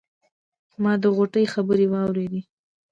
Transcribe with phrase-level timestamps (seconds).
[0.81, 2.41] ما د غوټۍ خبرې واورېدې.